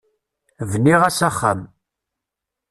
[0.71, 1.59] Bniɣ-as axxam.